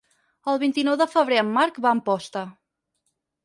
El 0.53 0.57
vint-i-nou 0.63 0.97
de 1.03 1.07
febrer 1.11 1.39
en 1.43 1.53
Marc 1.59 1.79
va 1.87 1.91
a 1.93 1.95
Amposta. 1.99 2.47